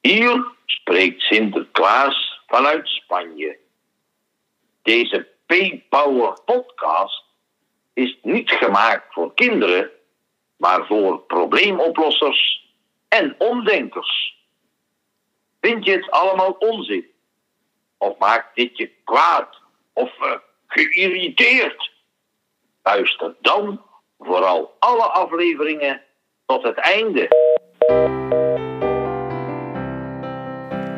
Hier 0.00 0.52
spreekt 0.66 1.20
Sinterklaas 1.20 2.40
vanuit 2.46 2.88
Spanje. 2.88 3.58
Deze 4.82 5.28
P-Power 5.46 6.38
podcast 6.44 7.24
is 7.92 8.18
niet 8.22 8.50
gemaakt 8.50 9.12
voor 9.12 9.34
kinderen, 9.34 9.90
maar 10.56 10.86
voor 10.86 11.18
probleemoplossers 11.18 12.68
en 13.08 13.34
omdenkers. 13.38 14.38
Vind 15.60 15.84
je 15.84 15.90
het 15.90 16.10
allemaal 16.10 16.50
onzin? 16.50 17.06
Of 17.98 18.18
maakt 18.18 18.56
dit 18.56 18.78
je 18.78 18.90
kwaad 19.04 19.56
of 19.92 20.10
uh, 20.20 20.32
geïrriteerd? 20.66 21.90
Luister 22.82 23.36
dan 23.40 23.82
vooral 24.18 24.76
alle 24.78 25.06
afleveringen 25.06 26.02
tot 26.46 26.62
het 26.62 26.76
einde. 26.76 27.28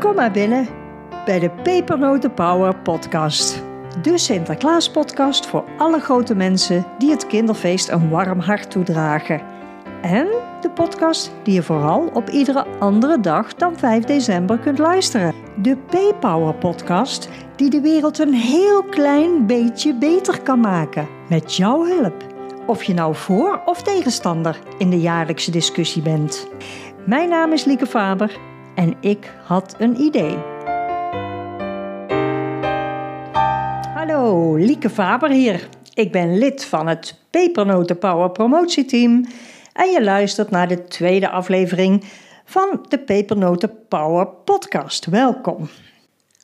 Kom 0.01 0.15
maar 0.15 0.31
binnen 0.31 0.69
bij 1.25 1.39
de 1.39 1.51
Pepernoten 1.51 2.35
Power 2.35 2.77
podcast. 2.77 3.63
De 4.03 4.19
Sinterklaas 4.19 4.91
podcast 4.91 5.47
voor 5.47 5.65
alle 5.79 6.01
grote 6.01 6.35
mensen 6.35 6.87
die 6.99 7.11
het 7.11 7.27
kinderfeest 7.27 7.89
een 7.89 8.11
warm 8.11 8.41
hart 8.41 8.71
toedragen. 8.71 9.41
En 10.03 10.27
de 10.61 10.71
podcast 10.75 11.33
die 11.43 11.55
je 11.55 11.63
vooral 11.63 12.11
op 12.13 12.29
iedere 12.29 12.67
andere 12.79 13.21
dag 13.21 13.55
dan 13.55 13.79
5 13.79 14.05
december 14.05 14.59
kunt 14.59 14.79
luisteren. 14.79 15.35
De 15.63 15.77
P-Power 15.77 16.55
podcast 16.55 17.29
die 17.57 17.71
de 17.71 17.81
wereld 17.81 18.19
een 18.19 18.35
heel 18.35 18.83
klein 18.83 19.47
beetje 19.47 19.95
beter 19.95 20.43
kan 20.43 20.61
maken. 20.61 21.09
Met 21.29 21.57
jouw 21.57 21.85
hulp. 21.85 22.25
Of 22.67 22.83
je 22.83 22.95
nou 22.95 23.15
voor 23.15 23.63
of 23.65 23.83
tegenstander 23.83 24.59
in 24.79 24.91
de 24.91 25.01
jaarlijkse 25.01 25.51
discussie 25.51 26.03
bent. 26.03 26.49
Mijn 27.07 27.29
naam 27.29 27.53
is 27.53 27.65
Lieke 27.65 27.87
Faber 27.87 28.55
en 28.77 28.95
ik 29.01 29.33
had 29.45 29.75
een 29.79 30.01
idee. 30.01 30.37
Hallo, 33.95 34.55
Lieke 34.55 34.91
Faber 34.91 35.31
hier. 35.31 35.69
Ik 35.95 36.13
ben 36.13 36.39
lid 36.39 36.65
van 36.65 36.87
het 36.87 37.21
Pepernoten 37.31 37.99
Power 37.99 38.31
promotieteam 38.31 39.27
en 39.73 39.91
je 39.91 40.05
luistert 40.05 40.51
naar 40.51 40.69
de 40.69 40.85
tweede 40.85 41.29
aflevering 41.29 42.05
van 42.45 42.87
de 42.89 42.99
Pepernoten 42.99 43.71
Power 43.89 44.27
podcast. 44.27 45.07
Welkom. 45.07 45.69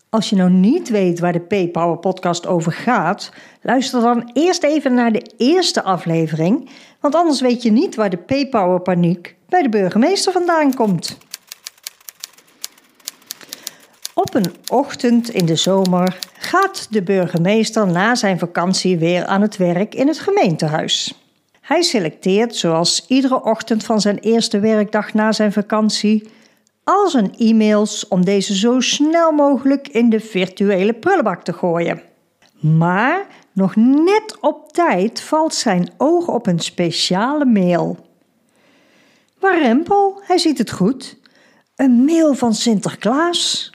Als 0.08 0.30
je 0.30 0.36
nou 0.36 0.50
niet 0.50 0.88
weet 0.88 1.20
waar 1.20 1.32
de 1.32 1.66
P-Power 1.66 1.96
podcast 1.96 2.46
over 2.46 2.72
gaat, 2.72 3.32
luister 3.62 4.00
dan 4.00 4.30
eerst 4.32 4.62
even 4.62 4.94
naar 4.94 5.12
de 5.12 5.30
eerste 5.36 5.82
aflevering, 5.82 6.68
want 7.00 7.14
anders 7.14 7.40
weet 7.40 7.62
je 7.62 7.72
niet 7.72 7.94
waar 7.94 8.10
de 8.10 8.16
P-Power 8.16 8.80
paniek 8.80 9.36
bij 9.48 9.62
de 9.62 9.68
burgemeester 9.68 10.32
vandaan 10.32 10.74
komt. 10.74 11.18
Op 14.22 14.34
een 14.34 14.54
ochtend 14.68 15.30
in 15.30 15.46
de 15.46 15.56
zomer 15.56 16.18
gaat 16.38 16.86
de 16.90 17.02
burgemeester 17.02 17.86
na 17.86 18.14
zijn 18.14 18.38
vakantie 18.38 18.98
weer 18.98 19.24
aan 19.24 19.42
het 19.42 19.56
werk 19.56 19.94
in 19.94 20.06
het 20.06 20.18
gemeentehuis. 20.18 21.24
Hij 21.60 21.82
selecteert, 21.82 22.56
zoals 22.56 23.04
iedere 23.08 23.44
ochtend 23.44 23.84
van 23.84 24.00
zijn 24.00 24.18
eerste 24.18 24.60
werkdag 24.60 25.14
na 25.14 25.32
zijn 25.32 25.52
vakantie, 25.52 26.30
al 26.84 27.08
zijn 27.08 27.34
e-mails 27.36 28.08
om 28.08 28.24
deze 28.24 28.56
zo 28.56 28.80
snel 28.80 29.32
mogelijk 29.32 29.88
in 29.88 30.10
de 30.10 30.20
virtuele 30.20 30.92
prullenbak 30.92 31.44
te 31.44 31.52
gooien. 31.52 32.02
Maar 32.60 33.26
nog 33.52 33.76
net 33.76 34.36
op 34.40 34.72
tijd 34.72 35.20
valt 35.20 35.54
zijn 35.54 35.90
oog 35.96 36.28
op 36.28 36.46
een 36.46 36.60
speciale 36.60 37.44
mail. 37.44 38.06
Warempel, 39.38 40.20
hij 40.24 40.38
ziet 40.38 40.58
het 40.58 40.70
goed. 40.70 41.16
Een 41.76 42.04
mail 42.04 42.34
van 42.34 42.54
Sinterklaas. 42.54 43.70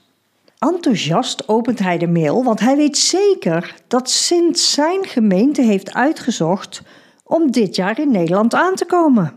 Enthousiast 0.59 1.47
opent 1.47 1.79
hij 1.79 1.97
de 1.97 2.07
mail, 2.07 2.43
want 2.43 2.59
hij 2.59 2.75
weet 2.75 2.97
zeker 2.97 3.75
dat 3.87 4.09
Sint 4.09 4.59
zijn 4.59 5.05
gemeente 5.05 5.61
heeft 5.61 5.93
uitgezocht 5.93 6.81
om 7.23 7.51
dit 7.51 7.75
jaar 7.75 7.99
in 7.99 8.11
Nederland 8.11 8.53
aan 8.53 8.75
te 8.75 8.85
komen. 8.85 9.33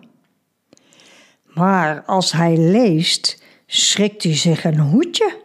Maar 1.45 2.03
als 2.07 2.33
hij 2.33 2.57
leest, 2.57 3.43
schrikt 3.67 4.23
hij 4.23 4.37
zich 4.37 4.65
een 4.65 4.79
hoedje. 4.79 5.37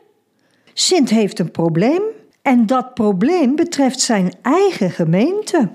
Sint 0.73 1.09
heeft 1.09 1.39
een 1.39 1.51
probleem 1.51 2.01
en 2.41 2.65
dat 2.65 2.93
probleem 2.93 3.55
betreft 3.55 3.99
zijn 3.99 4.33
eigen 4.41 4.91
gemeente. 4.91 5.69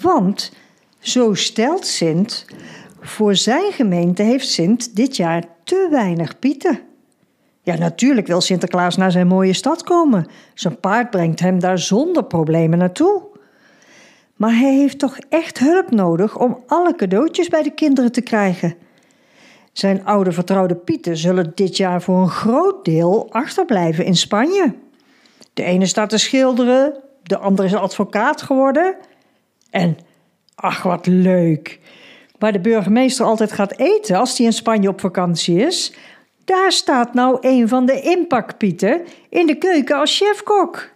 Want, 0.00 0.52
zo 0.98 1.34
stelt 1.34 1.86
Sint, 1.86 2.44
voor 3.00 3.34
zijn 3.34 3.72
gemeente 3.72 4.22
heeft 4.22 4.48
Sint 4.48 4.96
dit 4.96 5.16
jaar 5.16 5.44
te 5.64 5.88
weinig 5.90 6.38
pieten. 6.38 6.80
Ja, 7.64 7.76
natuurlijk 7.76 8.26
wil 8.26 8.40
Sinterklaas 8.40 8.96
naar 8.96 9.10
zijn 9.10 9.26
mooie 9.26 9.52
stad 9.52 9.82
komen. 9.82 10.26
Zijn 10.54 10.80
paard 10.80 11.10
brengt 11.10 11.40
hem 11.40 11.60
daar 11.60 11.78
zonder 11.78 12.24
problemen 12.24 12.78
naartoe. 12.78 13.22
Maar 14.36 14.56
hij 14.56 14.74
heeft 14.74 14.98
toch 14.98 15.18
echt 15.28 15.58
hulp 15.58 15.90
nodig 15.90 16.38
om 16.38 16.62
alle 16.66 16.94
cadeautjes 16.94 17.48
bij 17.48 17.62
de 17.62 17.70
kinderen 17.70 18.12
te 18.12 18.20
krijgen. 18.20 18.74
Zijn 19.72 20.04
oude 20.04 20.32
vertrouwde 20.32 20.74
Pieten 20.74 21.16
zullen 21.16 21.52
dit 21.54 21.76
jaar 21.76 22.02
voor 22.02 22.18
een 22.18 22.30
groot 22.30 22.84
deel 22.84 23.26
achterblijven 23.30 24.04
in 24.04 24.16
Spanje. 24.16 24.74
De 25.54 25.62
ene 25.62 25.86
staat 25.86 26.10
te 26.10 26.18
schilderen, 26.18 26.94
de 27.22 27.38
andere 27.38 27.68
is 27.68 27.74
advocaat 27.74 28.42
geworden. 28.42 28.96
En, 29.70 29.96
ach 30.54 30.82
wat 30.82 31.06
leuk, 31.06 31.80
waar 32.38 32.52
de 32.52 32.60
burgemeester 32.60 33.26
altijd 33.26 33.52
gaat 33.52 33.78
eten 33.78 34.16
als 34.16 34.36
hij 34.36 34.46
in 34.46 34.52
Spanje 34.52 34.88
op 34.88 35.00
vakantie 35.00 35.58
is, 35.58 35.94
daar 36.44 36.72
staat 36.72 37.14
nou 37.14 37.38
een 37.40 37.68
van 37.68 37.86
de 37.86 38.00
inpakpieten 38.00 39.00
in 39.28 39.46
de 39.46 39.54
keuken 39.54 39.96
als 39.96 40.16
chefkok. 40.16 40.90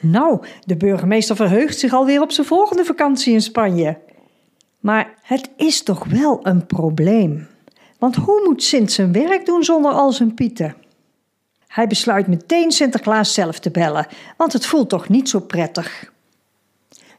Nou, 0.00 0.46
de 0.64 0.76
burgemeester 0.76 1.36
verheugt 1.36 1.78
zich 1.78 1.92
alweer 1.92 2.20
op 2.20 2.32
zijn 2.32 2.46
volgende 2.46 2.84
vakantie 2.84 3.32
in 3.32 3.42
Spanje. 3.42 3.98
Maar 4.80 5.14
het 5.22 5.50
is 5.56 5.82
toch 5.82 6.04
wel 6.04 6.40
een 6.42 6.66
probleem. 6.66 7.48
Want 7.98 8.16
hoe 8.16 8.42
moet 8.44 8.62
Sint 8.62 8.92
zijn 8.92 9.12
werk 9.12 9.46
doen 9.46 9.64
zonder 9.64 9.92
al 9.92 10.12
zijn 10.12 10.34
pieten? 10.34 10.74
Hij 11.66 11.86
besluit 11.86 12.26
meteen 12.26 12.72
Sinterklaas 12.72 13.34
zelf 13.34 13.58
te 13.58 13.70
bellen, 13.70 14.06
want 14.36 14.52
het 14.52 14.66
voelt 14.66 14.88
toch 14.88 15.08
niet 15.08 15.28
zo 15.28 15.40
prettig. 15.40 16.12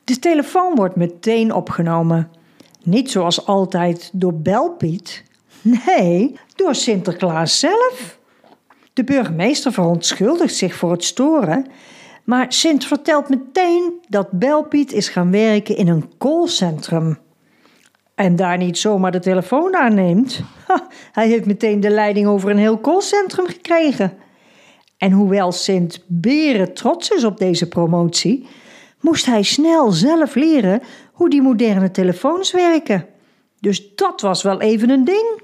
De 0.04 0.20
telefoon 0.20 0.76
wordt 0.76 0.96
meteen 0.96 1.54
opgenomen. 1.54 2.32
Niet 2.84 3.12
zoals 3.12 3.46
altijd 3.46 4.10
door 4.14 4.34
Belpiet. 4.34 5.24
Nee, 5.62 6.40
door 6.56 6.76
Sinterklaas 6.76 7.60
zelf. 7.60 8.20
De 8.94 9.04
burgemeester 9.04 9.72
verontschuldigt 9.72 10.56
zich 10.56 10.76
voor 10.76 10.92
het 10.92 11.04
storen, 11.04 11.66
maar 12.24 12.46
Sint 12.54 12.86
vertelt 12.86 13.30
meteen 13.30 13.94
dat 14.08 14.32
Belpiet 14.32 14.92
is 14.94 15.10
gaan 15.10 15.32
werken 15.32 15.78
in 15.78 15.88
een 15.88 16.12
callcentrum. 16.18 17.18
En 18.16 18.36
daar 18.36 18.58
niet 18.58 18.78
zomaar 18.78 19.12
de 19.12 19.20
telefoon 19.20 19.76
aanneemt. 19.76 20.42
hij 21.12 21.28
heeft 21.28 21.46
meteen 21.46 21.80
de 21.80 21.90
leiding 21.90 22.28
over 22.28 22.50
een 22.50 22.58
heel 22.58 22.82
callcentrum 22.82 23.48
gekregen. 23.48 24.18
En 24.98 25.12
hoewel 25.12 25.52
Sint 25.52 26.04
Beren 26.08 26.74
trots 26.74 27.10
is 27.10 27.24
op 27.24 27.38
deze 27.38 27.68
promotie, 27.68 28.48
moest 29.00 29.26
hij 29.26 29.44
snel 29.44 29.92
zelf 29.92 30.36
leren 30.36 30.82
hoe 31.12 31.30
die 31.30 31.42
moderne 31.42 31.92
telefoons 31.92 32.52
werken. 32.52 33.06
Dus 33.60 33.96
dat 33.96 34.22
was 34.22 34.44
wel 34.44 34.62
even 34.62 34.90
een 34.90 35.04
ding. 35.04 35.42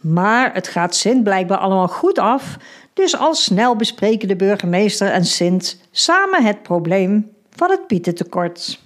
Maar 0.00 0.54
het 0.54 0.68
gaat 0.68 0.94
Sint 0.94 1.22
blijkbaar 1.22 1.58
allemaal 1.58 1.88
goed 1.88 2.18
af, 2.18 2.56
dus 2.92 3.16
al 3.16 3.34
snel 3.34 3.76
bespreken 3.76 4.28
de 4.28 4.36
burgemeester 4.36 5.08
en 5.08 5.24
Sint 5.24 5.80
samen 5.90 6.44
het 6.44 6.62
probleem 6.62 7.30
van 7.50 7.70
het 7.70 7.86
pietentekort. 7.86 8.80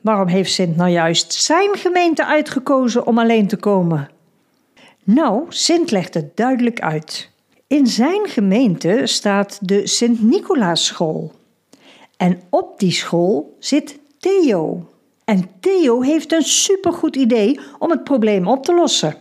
Waarom 0.00 0.28
heeft 0.28 0.52
Sint 0.52 0.76
nou 0.76 0.90
juist 0.90 1.32
zijn 1.32 1.76
gemeente 1.76 2.26
uitgekozen 2.26 3.06
om 3.06 3.18
alleen 3.18 3.46
te 3.46 3.56
komen? 3.56 4.08
Nou, 5.04 5.44
Sint 5.48 5.90
legt 5.90 6.14
het 6.14 6.36
duidelijk 6.36 6.80
uit. 6.80 7.30
In 7.66 7.86
zijn 7.86 8.28
gemeente 8.28 9.00
staat 9.04 9.58
de 9.60 9.86
Sint-Nicolaas-school. 9.86 11.32
En 12.16 12.40
op 12.50 12.78
die 12.78 12.92
school 12.92 13.56
zit 13.58 13.98
Theo. 14.18 14.88
En 15.24 15.50
Theo 15.60 16.00
heeft 16.00 16.32
een 16.32 16.42
supergoed 16.42 17.16
idee 17.16 17.60
om 17.78 17.90
het 17.90 18.04
probleem 18.04 18.48
op 18.48 18.64
te 18.64 18.74
lossen. 18.74 19.16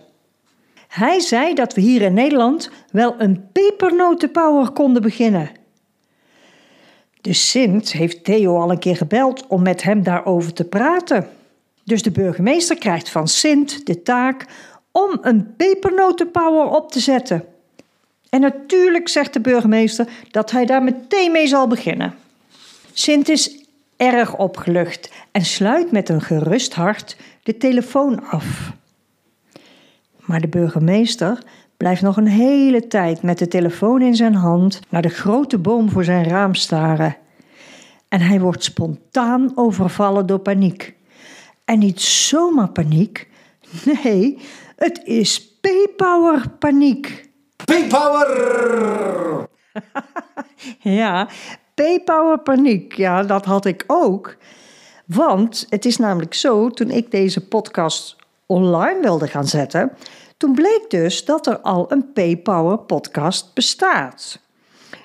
Hij 0.93 1.19
zei 1.19 1.53
dat 1.53 1.73
we 1.73 1.81
hier 1.81 2.01
in 2.01 2.13
Nederland 2.13 2.69
wel 2.91 3.15
een 3.17 3.47
pepernotenpower 3.51 4.69
konden 4.69 5.01
beginnen. 5.01 5.51
De 7.21 7.33
Sint 7.33 7.91
heeft 7.91 8.23
Theo 8.23 8.59
al 8.59 8.71
een 8.71 8.79
keer 8.79 8.95
gebeld 8.95 9.47
om 9.47 9.61
met 9.61 9.83
hem 9.83 10.03
daarover 10.03 10.53
te 10.53 10.63
praten. 10.63 11.29
Dus 11.83 12.01
de 12.01 12.11
burgemeester 12.11 12.77
krijgt 12.77 13.09
van 13.09 13.27
Sint 13.27 13.85
de 13.85 14.01
taak 14.01 14.45
om 14.91 15.17
een 15.21 15.55
pepernotenpower 15.55 16.65
op 16.65 16.91
te 16.91 16.99
zetten. 16.99 17.45
En 18.29 18.41
natuurlijk 18.41 19.07
zegt 19.07 19.33
de 19.33 19.41
burgemeester 19.41 20.07
dat 20.31 20.51
hij 20.51 20.65
daar 20.65 20.83
meteen 20.83 21.31
mee 21.31 21.47
zal 21.47 21.67
beginnen. 21.67 22.15
Sint 22.93 23.29
is 23.29 23.65
erg 23.97 24.37
opgelucht 24.37 25.11
en 25.31 25.45
sluit 25.45 25.91
met 25.91 26.09
een 26.09 26.21
gerust 26.21 26.73
hart 26.73 27.17
de 27.43 27.57
telefoon 27.57 28.23
af. 28.23 28.73
Maar 30.25 30.41
de 30.41 30.47
burgemeester 30.47 31.43
blijft 31.77 32.01
nog 32.01 32.17
een 32.17 32.27
hele 32.27 32.87
tijd 32.87 33.21
met 33.21 33.37
de 33.37 33.47
telefoon 33.47 34.01
in 34.01 34.15
zijn 34.15 34.35
hand 34.35 34.79
naar 34.89 35.01
de 35.01 35.09
grote 35.09 35.57
boom 35.57 35.89
voor 35.89 36.03
zijn 36.03 36.23
raam 36.23 36.55
staren. 36.55 37.17
En 38.07 38.21
hij 38.21 38.39
wordt 38.39 38.63
spontaan 38.63 39.51
overvallen 39.55 40.25
door 40.25 40.39
paniek. 40.39 40.95
En 41.65 41.79
niet 41.79 42.01
zomaar 42.01 42.69
paniek, 42.69 43.29
nee, 44.03 44.37
het 44.75 45.01
is 45.03 45.57
P-Power 45.61 46.49
paniek. 46.59 47.29
P-Power! 47.55 49.47
Ja, 50.79 51.27
P-Power 51.73 52.39
paniek, 52.39 52.93
ja, 52.93 53.23
dat 53.23 53.45
had 53.45 53.65
ik 53.65 53.83
ook. 53.87 54.37
Want 55.05 55.65
het 55.69 55.85
is 55.85 55.97
namelijk 55.97 56.33
zo, 56.33 56.69
toen 56.69 56.89
ik 56.89 57.11
deze 57.11 57.47
podcast 57.47 58.15
online 58.53 59.01
wilde 59.01 59.27
gaan 59.27 59.47
zetten, 59.47 59.91
toen 60.37 60.53
bleek 60.53 60.85
dus 60.87 61.25
dat 61.25 61.47
er 61.47 61.59
al 61.59 61.91
een 61.91 62.11
P-Power 62.13 62.77
podcast 62.77 63.53
bestaat. 63.53 64.39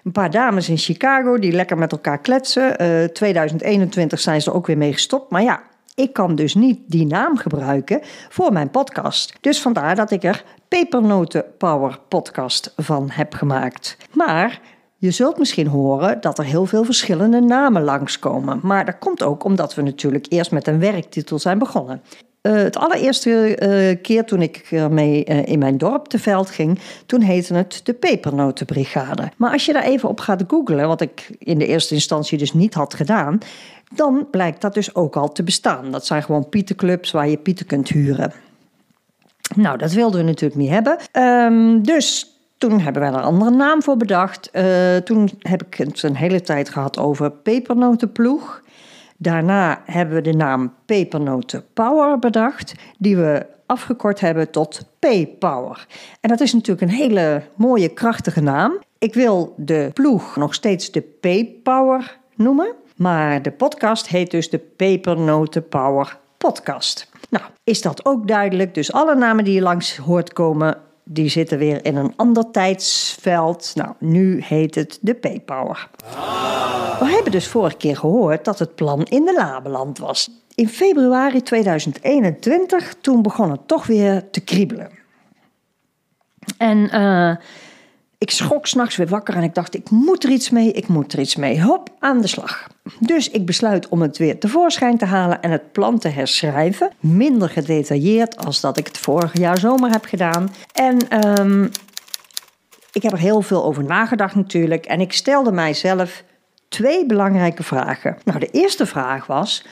Een 0.04 0.12
paar 0.12 0.30
dames 0.30 0.68
in 0.68 0.78
Chicago 0.78 1.38
die 1.38 1.52
lekker 1.52 1.78
met 1.78 1.92
elkaar 1.92 2.18
kletsen. 2.18 2.82
Uh, 2.82 3.04
2021 3.04 4.20
zijn 4.20 4.42
ze 4.42 4.50
er 4.50 4.56
ook 4.56 4.66
weer 4.66 4.78
mee 4.78 4.92
gestopt. 4.92 5.30
Maar 5.30 5.42
ja, 5.42 5.62
ik 5.94 6.12
kan 6.12 6.34
dus 6.34 6.54
niet 6.54 6.80
die 6.86 7.06
naam 7.06 7.36
gebruiken 7.36 8.00
voor 8.28 8.52
mijn 8.52 8.70
podcast. 8.70 9.34
Dus 9.40 9.60
vandaar 9.60 9.96
dat 9.96 10.10
ik 10.10 10.24
er 10.24 10.44
Pepernoten 10.68 11.44
Power 11.58 11.98
Podcast 12.08 12.72
van 12.76 13.10
heb 13.10 13.34
gemaakt. 13.34 13.96
Maar 14.12 14.60
je 14.96 15.10
zult 15.10 15.38
misschien 15.38 15.66
horen 15.66 16.20
dat 16.20 16.38
er 16.38 16.44
heel 16.44 16.66
veel 16.66 16.84
verschillende 16.84 17.40
namen 17.40 17.82
langskomen. 17.82 18.60
Maar 18.62 18.84
dat 18.84 18.98
komt 18.98 19.22
ook 19.22 19.44
omdat 19.44 19.74
we 19.74 19.82
natuurlijk 19.82 20.26
eerst 20.28 20.50
met 20.50 20.66
een 20.66 20.78
werktitel 20.78 21.38
zijn 21.38 21.58
begonnen. 21.58 22.02
Uh, 22.48 22.54
het 22.54 22.76
allereerste 22.76 23.58
uh, 23.62 24.02
keer 24.02 24.24
toen 24.24 24.42
ik 24.42 24.66
ermee 24.70 25.24
uh, 25.28 25.46
in 25.46 25.58
mijn 25.58 25.78
dorp 25.78 26.06
te 26.06 26.18
veld 26.18 26.50
ging, 26.50 26.78
toen 27.06 27.20
heette 27.20 27.54
het 27.54 27.80
de 27.84 27.92
Pepernotenbrigade. 27.92 29.30
Maar 29.36 29.52
als 29.52 29.66
je 29.66 29.72
daar 29.72 29.82
even 29.82 30.08
op 30.08 30.20
gaat 30.20 30.44
googlen, 30.48 30.88
wat 30.88 31.00
ik 31.00 31.30
in 31.38 31.58
de 31.58 31.66
eerste 31.66 31.94
instantie 31.94 32.38
dus 32.38 32.52
niet 32.52 32.74
had 32.74 32.94
gedaan, 32.94 33.38
dan 33.94 34.26
blijkt 34.30 34.60
dat 34.60 34.74
dus 34.74 34.94
ook 34.94 35.16
al 35.16 35.32
te 35.32 35.42
bestaan. 35.42 35.90
Dat 35.90 36.06
zijn 36.06 36.22
gewoon 36.22 36.48
pietenclubs 36.48 37.10
waar 37.10 37.28
je 37.28 37.36
pieten 37.36 37.66
kunt 37.66 37.88
huren. 37.88 38.32
Nou, 39.54 39.78
dat 39.78 39.92
wilden 39.92 40.20
we 40.20 40.26
natuurlijk 40.26 40.60
niet 40.60 40.70
hebben. 40.70 40.98
Um, 41.12 41.82
dus 41.82 42.32
toen 42.58 42.80
hebben 42.80 43.02
we 43.02 43.08
er 43.08 43.14
een 43.14 43.20
andere 43.20 43.50
naam 43.50 43.82
voor 43.82 43.96
bedacht. 43.96 44.50
Toen 45.04 45.30
heb 45.38 45.62
ik 45.62 45.74
het 45.74 46.02
een 46.02 46.16
hele 46.16 46.40
tijd 46.40 46.68
gehad 46.68 46.98
over 46.98 47.30
pepernotenploeg. 47.30 48.62
Daarna 49.20 49.82
hebben 49.84 50.14
we 50.14 50.20
de 50.20 50.32
naam 50.32 50.74
Pepernoten 50.84 51.64
Power 51.74 52.18
bedacht, 52.18 52.74
die 52.98 53.16
we 53.16 53.46
afgekort 53.66 54.20
hebben 54.20 54.50
tot 54.50 54.86
P-Power. 54.98 55.86
En 56.20 56.28
dat 56.28 56.40
is 56.40 56.52
natuurlijk 56.52 56.92
een 56.92 56.96
hele 56.96 57.42
mooie, 57.54 57.88
krachtige 57.88 58.40
naam. 58.40 58.78
Ik 58.98 59.14
wil 59.14 59.54
de 59.56 59.90
ploeg 59.94 60.36
nog 60.36 60.54
steeds 60.54 60.90
de 60.90 61.00
P-Power 61.00 62.18
noemen, 62.34 62.74
maar 62.96 63.42
de 63.42 63.50
podcast 63.50 64.08
heet 64.08 64.30
dus 64.30 64.50
de 64.50 64.58
Pepernoten 64.58 65.68
Power 65.68 66.18
Podcast. 66.36 67.10
Nou, 67.30 67.44
is 67.64 67.82
dat 67.82 68.04
ook 68.04 68.28
duidelijk? 68.28 68.74
Dus 68.74 68.92
alle 68.92 69.14
namen 69.14 69.44
die 69.44 69.54
je 69.54 69.60
langs 69.60 69.96
hoort 69.96 70.32
komen, 70.32 70.76
die 71.10 71.28
zitten 71.28 71.58
weer 71.58 71.84
in 71.84 71.96
een 71.96 72.12
ander 72.16 72.50
tijdsveld. 72.50 73.72
Nou, 73.74 73.94
nu 73.98 74.42
heet 74.42 74.74
het 74.74 74.98
de 75.00 75.12
P-Power. 75.12 75.88
We 76.98 77.06
hebben 77.06 77.32
dus 77.32 77.48
vorige 77.48 77.76
keer 77.76 77.96
gehoord 77.96 78.44
dat 78.44 78.58
het 78.58 78.74
plan 78.74 79.02
in 79.02 79.24
de 79.24 79.34
Labeland 79.34 79.98
was. 79.98 80.30
In 80.54 80.68
februari 80.68 81.42
2021, 81.42 82.94
toen 83.00 83.22
begon 83.22 83.50
het 83.50 83.68
toch 83.68 83.86
weer 83.86 84.30
te 84.30 84.40
kriebelen. 84.40 84.90
En 86.56 86.78
uh, 86.78 87.36
ik 88.18 88.30
schrok 88.30 88.66
s'nachts 88.66 88.96
weer 88.96 89.06
wakker 89.06 89.34
en 89.34 89.42
ik 89.42 89.54
dacht, 89.54 89.74
ik 89.74 89.90
moet 89.90 90.24
er 90.24 90.30
iets 90.30 90.50
mee, 90.50 90.72
ik 90.72 90.88
moet 90.88 91.12
er 91.12 91.18
iets 91.18 91.36
mee. 91.36 91.62
Hop, 91.62 91.90
aan 91.98 92.20
de 92.20 92.26
slag. 92.26 92.66
Dus 93.00 93.30
ik 93.30 93.46
besluit 93.46 93.88
om 93.88 94.02
het 94.02 94.18
weer 94.18 94.38
tevoorschijn 94.38 94.98
te 94.98 95.04
halen 95.04 95.42
en 95.42 95.50
het 95.50 95.72
plan 95.72 95.98
te 95.98 96.08
herschrijven. 96.08 96.90
Minder 97.00 97.48
gedetailleerd 97.48 98.36
als 98.44 98.60
dat 98.60 98.78
ik 98.78 98.86
het 98.86 98.98
vorig 98.98 99.38
jaar 99.38 99.58
zomer 99.58 99.90
heb 99.90 100.04
gedaan. 100.04 100.50
En 100.72 101.26
um, 101.40 101.70
ik 102.92 103.02
heb 103.02 103.12
er 103.12 103.18
heel 103.18 103.42
veel 103.42 103.64
over 103.64 103.84
nagedacht 103.84 104.34
natuurlijk. 104.34 104.86
En 104.86 105.00
ik 105.00 105.12
stelde 105.12 105.52
mijzelf 105.52 106.24
twee 106.68 107.06
belangrijke 107.06 107.62
vragen. 107.62 108.16
Nou, 108.24 108.38
de 108.38 108.50
eerste 108.50 108.86
vraag 108.86 109.26
was: 109.26 109.64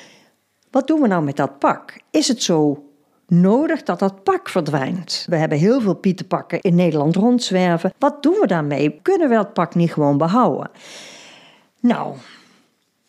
wat 0.70 0.86
doen 0.86 1.00
we 1.00 1.08
nou 1.08 1.24
met 1.24 1.36
dat 1.36 1.58
pak? 1.58 2.00
Is 2.10 2.28
het 2.28 2.42
zo 2.42 2.84
nodig 3.26 3.82
dat 3.82 3.98
dat 3.98 4.22
pak 4.22 4.48
verdwijnt? 4.48 5.26
We 5.28 5.36
hebben 5.36 5.58
heel 5.58 5.80
veel 5.80 5.94
pietenpakken 5.94 6.60
in 6.60 6.74
Nederland 6.74 7.16
rondzwerven. 7.16 7.92
Wat 7.98 8.22
doen 8.22 8.36
we 8.40 8.46
daarmee? 8.46 8.98
Kunnen 9.02 9.28
we 9.28 9.34
dat 9.34 9.52
pak 9.52 9.74
niet 9.74 9.92
gewoon 9.92 10.18
behouden? 10.18 10.70
Nou, 11.80 12.14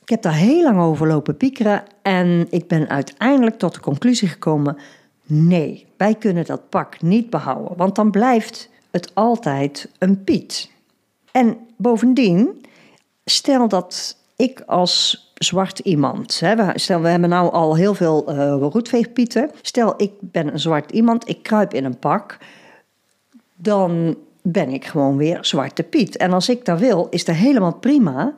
ik 0.01 0.09
heb 0.09 0.21
daar 0.21 0.33
heel 0.33 0.63
lang 0.63 0.79
over 0.79 1.07
lopen 1.07 1.37
piekeren 1.37 1.83
en 2.01 2.47
ik 2.49 2.67
ben 2.67 2.89
uiteindelijk 2.89 3.57
tot 3.57 3.73
de 3.73 3.79
conclusie 3.79 4.27
gekomen: 4.27 4.77
nee, 5.23 5.87
wij 5.97 6.15
kunnen 6.15 6.45
dat 6.45 6.69
pak 6.69 7.01
niet 7.01 7.29
behouden, 7.29 7.77
want 7.77 7.95
dan 7.95 8.11
blijft 8.11 8.69
het 8.91 9.11
altijd 9.13 9.89
een 9.99 10.23
Piet. 10.23 10.71
En 11.31 11.57
bovendien, 11.77 12.65
stel 13.25 13.67
dat 13.67 14.16
ik 14.37 14.61
als 14.65 15.25
zwart 15.33 15.79
iemand, 15.79 16.39
hè, 16.39 16.79
stel 16.79 17.01
we 17.01 17.07
hebben 17.07 17.29
nou 17.29 17.51
al 17.51 17.75
heel 17.75 17.93
veel 17.93 18.33
uh, 18.33 18.69
roetveegpieten, 18.71 19.51
stel 19.61 19.93
ik 19.97 20.11
ben 20.19 20.47
een 20.47 20.59
zwart 20.59 20.91
iemand, 20.91 21.29
ik 21.29 21.43
kruip 21.43 21.73
in 21.73 21.85
een 21.85 21.99
pak, 21.99 22.37
dan 23.55 24.17
ben 24.41 24.69
ik 24.69 24.85
gewoon 24.85 25.17
weer 25.17 25.37
zwarte 25.41 25.83
Piet. 25.83 26.17
En 26.17 26.33
als 26.33 26.49
ik 26.49 26.65
dat 26.65 26.79
wil, 26.79 27.07
is 27.09 27.25
dat 27.25 27.35
helemaal 27.35 27.73
prima. 27.73 28.35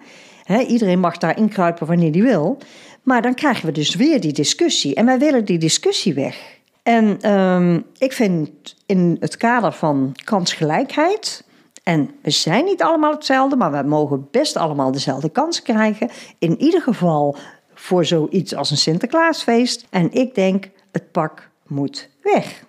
Iedereen 0.68 1.00
mag 1.00 1.18
daar 1.18 1.38
inkruipen 1.38 1.88
wanneer 1.88 2.12
hij 2.12 2.22
wil. 2.22 2.57
Maar 3.04 3.22
dan 3.22 3.34
krijgen 3.34 3.66
we 3.66 3.72
dus 3.72 3.96
weer 3.96 4.22
die 4.22 4.34
discussie. 4.34 4.96
En 4.96 5.06
wij 5.06 5.19
willen 5.19 5.46
die 5.46 5.57
discussie 5.57 6.13
weg. 6.13 6.57
En 6.84 7.34
um, 7.34 7.84
ik 7.98 8.13
vind 8.13 8.50
in 8.86 9.18
het 9.19 9.38
kader 9.38 9.72
van 9.72 10.16
kansgelijkheid. 10.24 11.44
En 11.89 12.15
we 12.21 12.30
zijn 12.30 12.65
niet 12.65 12.81
allemaal 12.81 13.12
hetzelfde, 13.12 13.56
maar 13.56 13.71
we 13.71 13.89
mogen 13.89 14.27
best 14.31 14.56
allemaal 14.56 14.91
dezelfde 14.91 15.30
kans 15.30 15.62
krijgen. 15.62 16.09
In 16.39 16.62
ieder 16.62 16.81
geval 16.81 17.38
voor 17.74 18.06
zoiets 18.06 18.56
als 18.56 18.71
een 18.71 18.77
Sinterklaasfeest. 18.77 19.86
En 19.89 20.12
ik 20.12 20.36
denk, 20.36 20.69
het 20.91 21.12
pak 21.12 21.50
moet 21.68 22.09
weg. 22.21 22.63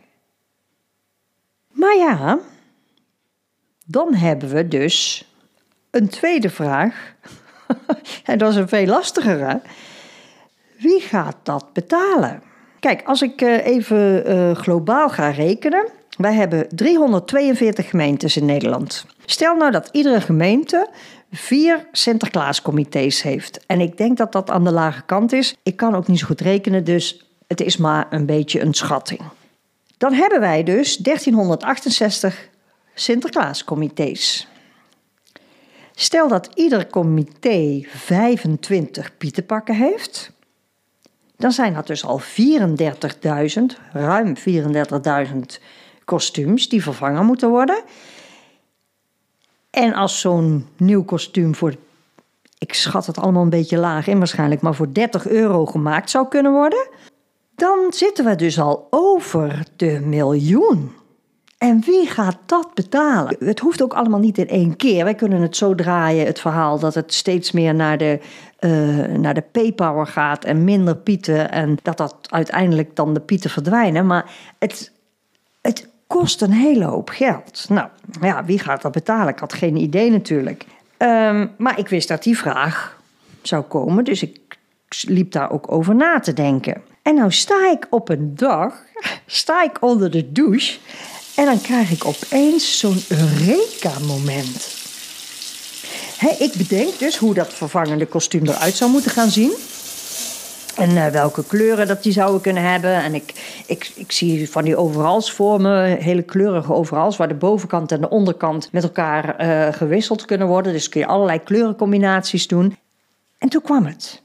Maar 1.68 1.96
ja, 1.96 2.38
dan 3.86 4.14
hebben 4.14 4.48
we 4.48 4.68
dus 4.68 5.28
een 5.90 6.08
tweede 6.08 6.50
vraag. 6.50 7.14
en 8.24 8.38
dat 8.38 8.50
is 8.50 8.56
een 8.56 8.68
veel 8.68 8.86
lastigere. 8.86 9.60
Wie 10.78 11.00
gaat 11.00 11.36
dat 11.42 11.72
betalen? 11.72 12.42
Kijk, 12.78 13.02
als 13.04 13.22
ik 13.22 13.40
eh, 13.40 13.66
even 13.66 14.30
uh, 14.30 14.54
globaal 14.54 15.08
ga 15.08 15.30
rekenen. 15.30 15.98
Wij 16.20 16.34
hebben 16.34 16.66
342 16.70 17.88
gemeentes 17.88 18.36
in 18.36 18.44
Nederland. 18.44 19.06
Stel 19.24 19.56
nou 19.56 19.70
dat 19.70 19.88
iedere 19.92 20.20
gemeente 20.20 20.88
vier 21.32 21.86
Sinterklaascomité's 21.92 23.22
heeft. 23.22 23.66
En 23.66 23.80
ik 23.80 23.96
denk 23.96 24.16
dat 24.16 24.32
dat 24.32 24.50
aan 24.50 24.64
de 24.64 24.72
lage 24.72 25.02
kant 25.02 25.32
is. 25.32 25.54
Ik 25.62 25.76
kan 25.76 25.94
ook 25.94 26.06
niet 26.06 26.18
zo 26.18 26.26
goed 26.26 26.40
rekenen, 26.40 26.84
dus 26.84 27.26
het 27.46 27.60
is 27.60 27.76
maar 27.76 28.06
een 28.10 28.26
beetje 28.26 28.60
een 28.60 28.74
schatting. 28.74 29.20
Dan 29.98 30.12
hebben 30.12 30.40
wij 30.40 30.62
dus 30.62 30.96
1368 30.96 32.48
Sinterklaascomité's. 32.94 34.48
Stel 35.94 36.28
dat 36.28 36.50
ieder 36.54 36.86
comité 36.86 37.82
25 37.88 39.16
pietenpakken 39.16 39.74
heeft, 39.74 40.32
dan 41.36 41.52
zijn 41.52 41.74
dat 41.74 41.86
dus 41.86 42.04
al 42.04 42.20
34.000, 42.20 42.26
ruim 43.92 44.34
34.000 44.36 44.42
kostuums 46.10 46.68
die 46.68 46.82
vervangen 46.82 47.26
moeten 47.26 47.48
worden. 47.48 47.82
En 49.70 49.94
als 49.94 50.20
zo'n 50.20 50.66
nieuw 50.76 51.04
kostuum 51.04 51.54
voor, 51.54 51.74
ik 52.58 52.74
schat 52.74 53.06
het 53.06 53.18
allemaal 53.18 53.42
een 53.42 53.50
beetje 53.50 53.78
laag 53.78 54.06
in 54.06 54.18
waarschijnlijk, 54.18 54.60
maar 54.60 54.74
voor 54.74 54.92
30 54.92 55.28
euro 55.28 55.66
gemaakt 55.66 56.10
zou 56.10 56.28
kunnen 56.28 56.52
worden, 56.52 56.88
dan 57.54 57.78
zitten 57.90 58.24
we 58.24 58.36
dus 58.36 58.60
al 58.60 58.86
over 58.90 59.66
de 59.76 60.00
miljoen. 60.00 60.92
En 61.58 61.80
wie 61.80 62.06
gaat 62.06 62.38
dat 62.46 62.74
betalen? 62.74 63.36
Het 63.38 63.60
hoeft 63.60 63.82
ook 63.82 63.94
allemaal 63.94 64.20
niet 64.20 64.38
in 64.38 64.48
één 64.48 64.76
keer. 64.76 65.04
Wij 65.04 65.14
kunnen 65.14 65.40
het 65.40 65.56
zo 65.56 65.74
draaien, 65.74 66.26
het 66.26 66.40
verhaal, 66.40 66.78
dat 66.78 66.94
het 66.94 67.14
steeds 67.14 67.52
meer 67.52 67.74
naar 67.74 67.98
de, 67.98 68.20
uh, 68.60 69.16
naar 69.18 69.34
de 69.34 69.44
paypower 69.52 70.06
gaat 70.06 70.44
en 70.44 70.64
minder 70.64 70.96
pieten. 70.96 71.50
En 71.50 71.78
dat 71.82 71.96
dat 71.96 72.14
uiteindelijk 72.22 72.96
dan 72.96 73.14
de 73.14 73.20
pieten 73.20 73.50
verdwijnen. 73.50 74.06
Maar 74.06 74.30
het, 74.58 74.92
het 75.60 75.89
kost 76.10 76.42
een 76.42 76.52
hele 76.52 76.84
hoop 76.84 77.08
geld. 77.08 77.66
Nou 77.68 77.88
ja, 78.20 78.44
wie 78.44 78.58
gaat 78.58 78.82
dat 78.82 78.92
betalen? 78.92 79.32
Ik 79.32 79.38
had 79.38 79.52
geen 79.52 79.76
idee 79.76 80.10
natuurlijk. 80.10 80.64
Um, 80.98 81.50
maar 81.58 81.78
ik 81.78 81.88
wist 81.88 82.08
dat 82.08 82.22
die 82.22 82.38
vraag 82.38 83.00
zou 83.42 83.62
komen, 83.62 84.04
dus 84.04 84.22
ik 84.22 84.38
liep 85.06 85.32
daar 85.32 85.50
ook 85.50 85.72
over 85.72 85.94
na 85.94 86.20
te 86.20 86.32
denken. 86.32 86.82
En 87.02 87.14
nou 87.14 87.32
sta 87.32 87.70
ik 87.70 87.86
op 87.90 88.08
een 88.08 88.34
dag, 88.34 88.74
sta 89.26 89.62
ik 89.62 89.82
onder 89.82 90.10
de 90.10 90.32
douche 90.32 90.78
En 91.36 91.44
dan 91.44 91.60
krijg 91.60 91.90
ik 91.90 92.04
opeens 92.04 92.78
zo'n 92.78 93.02
Eureka-moment. 93.08 94.78
ik 96.38 96.52
bedenk 96.56 96.98
dus 96.98 97.16
hoe 97.16 97.34
dat 97.34 97.54
vervangende 97.54 98.06
kostuum 98.06 98.46
eruit 98.46 98.74
zou 98.74 98.90
moeten 98.90 99.10
gaan 99.10 99.30
zien. 99.30 99.52
En 100.76 100.90
uh, 100.90 101.06
welke 101.06 101.44
kleuren 101.44 101.86
dat 101.86 102.02
die 102.02 102.12
zouden 102.12 102.40
kunnen 102.40 102.62
hebben. 102.62 102.94
En 102.94 103.14
ik, 103.14 103.62
ik, 103.66 103.92
ik 103.94 104.12
zie 104.12 104.50
van 104.50 104.64
die 104.64 104.76
overals 104.76 105.32
voor 105.32 105.60
me, 105.60 105.96
hele 106.00 106.22
kleurige 106.22 106.72
overals, 106.72 107.16
waar 107.16 107.28
de 107.28 107.34
bovenkant 107.34 107.92
en 107.92 108.00
de 108.00 108.08
onderkant 108.08 108.72
met 108.72 108.82
elkaar 108.82 109.40
uh, 109.40 109.72
gewisseld 109.72 110.24
kunnen 110.24 110.46
worden. 110.46 110.72
Dus 110.72 110.88
kun 110.88 111.00
je 111.00 111.06
allerlei 111.06 111.42
kleurencombinaties 111.42 112.46
doen. 112.46 112.76
En 113.38 113.48
toen 113.48 113.62
kwam 113.62 113.84
het. 113.84 114.22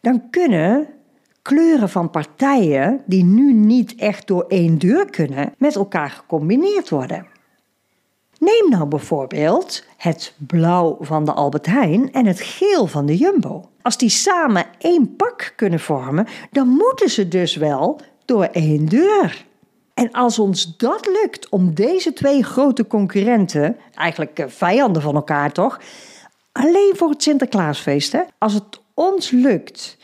Dan 0.00 0.22
kunnen 0.30 0.86
kleuren 1.42 1.88
van 1.88 2.10
partijen 2.10 3.00
die 3.06 3.24
nu 3.24 3.52
niet 3.52 3.94
echt 3.94 4.26
door 4.26 4.44
één 4.48 4.78
deur 4.78 5.10
kunnen, 5.10 5.54
met 5.58 5.74
elkaar 5.74 6.10
gecombineerd 6.10 6.88
worden. 6.88 7.26
Neem 8.42 8.70
nou 8.70 8.86
bijvoorbeeld 8.86 9.84
het 9.96 10.34
blauw 10.46 10.96
van 11.00 11.24
de 11.24 11.32
Albert 11.32 11.66
Heijn 11.66 12.12
en 12.12 12.26
het 12.26 12.40
geel 12.40 12.86
van 12.86 13.06
de 13.06 13.16
Jumbo. 13.16 13.68
Als 13.82 13.96
die 13.96 14.08
samen 14.08 14.64
één 14.78 15.16
pak 15.16 15.52
kunnen 15.56 15.80
vormen, 15.80 16.26
dan 16.50 16.68
moeten 16.68 17.10
ze 17.10 17.28
dus 17.28 17.56
wel 17.56 18.00
door 18.24 18.44
één 18.44 18.88
deur. 18.88 19.44
En 19.94 20.12
als 20.12 20.38
ons 20.38 20.76
dat 20.76 21.06
lukt 21.22 21.48
om 21.48 21.74
deze 21.74 22.12
twee 22.12 22.42
grote 22.42 22.86
concurrenten, 22.86 23.76
eigenlijk 23.94 24.38
eh, 24.38 24.48
vijanden 24.48 25.02
van 25.02 25.14
elkaar 25.14 25.52
toch, 25.52 25.80
alleen 26.52 26.92
voor 26.96 27.10
het 27.10 27.22
Sinterklaasfeest, 27.22 28.12
hè? 28.12 28.20
als 28.38 28.54
het 28.54 28.80
ons 28.94 29.30
lukt 29.30 29.98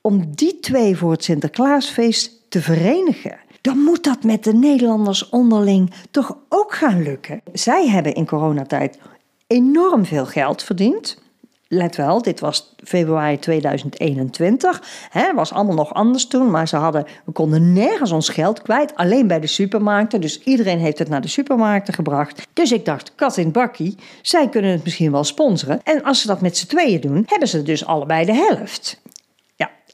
om 0.00 0.34
die 0.34 0.60
twee 0.60 0.96
voor 0.96 1.10
het 1.10 1.24
Sinterklaasfeest 1.24 2.50
te 2.50 2.62
verenigen, 2.62 3.38
dan 3.64 3.78
moet 3.78 4.04
dat 4.04 4.22
met 4.22 4.44
de 4.44 4.54
Nederlanders 4.54 5.28
onderling 5.28 5.92
toch 6.10 6.36
ook 6.48 6.74
gaan 6.74 7.02
lukken. 7.02 7.40
Zij 7.52 7.88
hebben 7.88 8.14
in 8.14 8.26
coronatijd 8.26 8.98
enorm 9.46 10.04
veel 10.04 10.26
geld 10.26 10.62
verdiend. 10.62 11.22
Let 11.68 11.96
wel, 11.96 12.22
dit 12.22 12.40
was 12.40 12.74
februari 12.84 13.38
2021. 13.38 14.82
Het 15.10 15.34
was 15.34 15.52
allemaal 15.52 15.74
nog 15.74 15.94
anders 15.94 16.26
toen, 16.26 16.50
maar 16.50 16.68
ze 16.68 16.76
hadden, 16.76 17.06
we 17.24 17.32
konden 17.32 17.72
nergens 17.72 18.12
ons 18.12 18.28
geld 18.28 18.62
kwijt, 18.62 18.96
alleen 18.96 19.26
bij 19.26 19.40
de 19.40 19.46
supermarkten. 19.46 20.20
Dus 20.20 20.42
iedereen 20.42 20.78
heeft 20.78 20.98
het 20.98 21.08
naar 21.08 21.20
de 21.20 21.28
supermarkten 21.28 21.94
gebracht. 21.94 22.46
Dus 22.52 22.72
ik 22.72 22.84
dacht, 22.84 23.14
kat 23.14 23.36
in 23.36 23.52
bakkie, 23.52 23.96
zij 24.22 24.48
kunnen 24.48 24.70
het 24.70 24.84
misschien 24.84 25.12
wel 25.12 25.24
sponsoren. 25.24 25.80
En 25.82 26.02
als 26.02 26.20
ze 26.20 26.26
dat 26.26 26.40
met 26.40 26.56
z'n 26.56 26.66
tweeën 26.66 27.00
doen, 27.00 27.22
hebben 27.26 27.48
ze 27.48 27.62
dus 27.62 27.86
allebei 27.86 28.24
de 28.24 28.34
helft. 28.34 29.02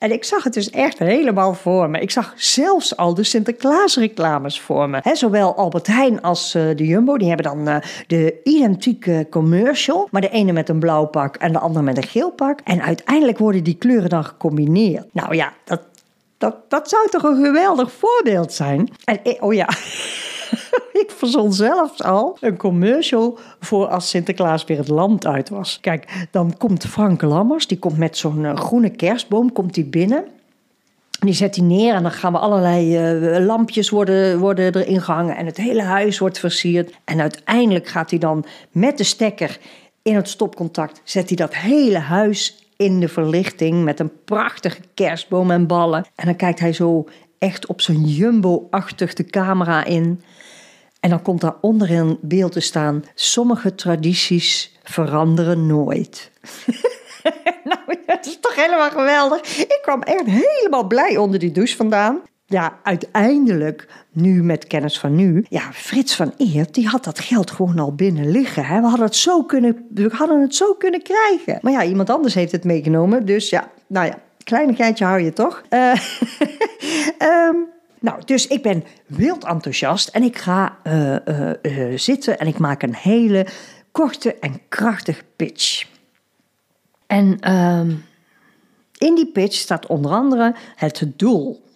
En 0.00 0.12
ik 0.12 0.25
zag 0.25 0.45
het 0.45 0.52
dus 0.52 0.71
echt 0.71 0.99
helemaal 0.99 1.54
voor 1.54 1.90
me. 1.90 2.00
Ik 2.00 2.11
zag 2.11 2.33
zelfs 2.37 2.97
al 2.97 3.14
de 3.14 3.23
Sinterklaas-reclames 3.23 4.61
voor 4.61 4.90
me. 4.90 5.00
zowel 5.12 5.54
Albert 5.57 5.87
Heijn 5.87 6.23
als 6.23 6.54
uh, 6.54 6.76
de 6.76 6.87
Jumbo, 6.87 7.19
die 7.19 7.28
hebben 7.28 7.47
dan 7.47 7.69
uh, 7.69 7.76
de 8.07 8.40
identieke 8.45 9.26
commercial. 9.30 10.09
Maar 10.11 10.21
de 10.21 10.28
ene 10.28 10.52
met 10.52 10.69
een 10.69 10.78
blauw 10.78 11.04
pak 11.04 11.37
en 11.37 11.52
de 11.52 11.59
andere 11.59 11.85
met 11.85 11.97
een 11.97 12.07
geel 12.07 12.30
pak. 12.30 12.61
En 12.64 12.83
uiteindelijk 12.83 13.38
worden 13.38 13.64
die 13.64 13.76
kleuren 13.76 14.09
dan 14.09 14.25
gecombineerd. 14.25 15.07
Nou 15.12 15.35
ja, 15.35 15.52
dat, 15.64 15.80
dat, 16.38 16.57
dat 16.69 16.88
zou 16.88 17.09
toch 17.09 17.23
een 17.23 17.45
geweldig 17.45 17.92
voorbeeld 17.92 18.52
zijn? 18.52 18.88
En, 19.04 19.25
eh, 19.25 19.42
oh 19.42 19.54
ja. 19.54 19.69
ik 21.02 21.11
verzon 21.16 21.52
zelfs 21.52 22.02
al 22.02 22.37
een 22.40 22.57
commercial 22.57 23.38
voor 23.61 23.87
als 23.87 24.09
Sinterklaas 24.09 24.64
weer 24.64 24.78
het 24.78 24.88
land 24.88 25.26
uit 25.26 25.49
was. 25.49 25.78
Kijk, 25.80 26.26
dan 26.30 26.54
komt 26.57 26.87
Frank 26.87 27.23
Lammers, 27.23 27.66
die 27.66 27.78
komt 27.78 27.99
met 27.99 28.16
zo'n 28.16 28.45
eh, 28.45 28.57
groene 28.57 28.90
kerstboom, 28.90 29.52
komt 29.52 29.75
die 29.75 29.85
binnen. 29.85 30.25
Die 31.21 31.35
zet 31.35 31.57
hij 31.57 31.64
neer 31.64 31.95
en 31.95 32.02
dan 32.02 32.12
gaan 32.12 32.33
we 32.33 32.38
allerlei 32.38 33.14
uh, 33.14 33.47
lampjes 33.47 33.90
worden, 33.90 34.38
worden 34.38 34.75
erin 34.75 35.02
gehangen. 35.02 35.37
En 35.37 35.47
het 35.47 35.57
hele 35.57 35.83
huis 35.83 36.19
wordt 36.19 36.38
versierd. 36.38 36.95
En 37.04 37.21
uiteindelijk 37.21 37.88
gaat 37.88 38.11
hij 38.11 38.19
dan 38.19 38.45
met 38.71 38.99
de 38.99 39.04
stekker 39.04 39.59
in 40.02 40.14
het 40.14 40.28
stopcontact... 40.28 41.00
zet 41.04 41.28
hij 41.28 41.37
dat 41.37 41.54
hele 41.54 41.99
huis 41.99 42.69
in 42.76 43.00
de 43.00 43.09
verlichting 43.09 43.85
met 43.85 44.00
een 44.00 44.12
prachtige 44.25 44.80
kerstboom 44.95 45.50
en 45.50 45.66
ballen. 45.66 46.07
En 46.14 46.26
dan 46.26 46.37
kijkt 46.37 46.61
hij 46.61 46.73
zo 46.73 47.09
echt 47.38 47.66
op 47.66 47.80
zijn 47.80 48.04
jumbo-achtig 48.04 49.14
de 49.14 49.25
camera 49.25 49.85
in. 49.85 50.23
En 51.00 51.11
dan 51.11 51.23
komt 51.23 51.40
daar 51.40 51.57
onderin 51.61 52.19
beeld 52.21 52.52
te 52.52 52.61
staan: 52.61 53.04
sommige 53.14 53.75
tradities 53.75 54.78
veranderen 54.83 55.66
nooit. 55.66 56.30
nou, 57.71 57.99
dat 58.07 58.26
is 58.26 58.38
toch 58.40 58.54
helemaal 58.54 58.90
geweldig. 58.90 59.59
Ik 59.59 59.78
kwam 59.83 60.02
echt 60.02 60.25
helemaal 60.26 60.87
blij 60.87 61.16
onder 61.16 61.38
die 61.38 61.52
douche 61.52 61.76
vandaan. 61.76 62.21
Ja, 62.47 62.78
uiteindelijk, 62.83 63.88
nu 64.12 64.42
met 64.42 64.66
kennis 64.66 64.99
van 64.99 65.14
nu, 65.14 65.45
ja, 65.49 65.73
Frits 65.73 66.16
van 66.16 66.33
Eert, 66.37 66.75
die 66.75 66.88
had 66.88 67.04
dat 67.04 67.19
geld 67.19 67.50
gewoon 67.50 67.78
al 67.78 67.95
binnen 67.95 68.30
liggen. 68.30 68.64
Hè? 68.64 68.80
We, 68.80 68.87
hadden 68.87 69.07
het 69.07 69.16
zo 69.16 69.42
kunnen, 69.42 69.87
we 69.95 70.11
hadden 70.12 70.40
het 70.40 70.54
zo 70.54 70.75
kunnen 70.75 71.02
krijgen. 71.02 71.59
Maar 71.62 71.73
ja, 71.73 71.85
iemand 71.85 72.11
anders 72.11 72.35
heeft 72.35 72.52
het 72.52 72.64
meegenomen. 72.64 73.26
Dus 73.26 73.50
ja, 73.50 73.71
nou 73.87 74.07
ja, 74.07 74.19
kleinigheidje 74.45 75.04
hou 75.04 75.21
je 75.21 75.33
toch. 75.33 75.62
Uh, 75.71 75.92
Nou, 78.00 78.23
dus 78.25 78.47
ik 78.47 78.62
ben 78.62 78.85
wild 79.07 79.45
enthousiast 79.45 80.09
en 80.09 80.23
ik 80.23 80.38
ga 80.38 80.78
uh, 80.85 81.16
uh, 81.28 81.50
uh, 81.62 81.99
zitten 81.99 82.38
en 82.38 82.47
ik 82.47 82.59
maak 82.59 82.83
een 82.83 82.95
hele 82.95 83.47
korte 83.92 84.35
en 84.35 84.61
krachtige 84.69 85.23
pitch. 85.37 85.88
En 87.07 87.40
ehm, 87.40 87.95
in 88.99 89.14
die 89.14 89.26
pitch 89.33 89.54
staat 89.54 89.87
onder 89.87 90.11
andere 90.11 90.54
het 90.76 91.12
doel. 91.16 91.69